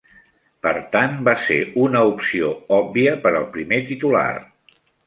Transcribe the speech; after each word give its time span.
Per 0.67 0.71
tant, 0.95 1.13
va 1.27 1.35
ser 1.49 1.59
una 1.83 2.03
opció 2.15 2.51
òbvia 2.81 3.17
per 3.27 3.35
al 3.43 3.49
primer 3.55 3.85
titular. 3.93 4.31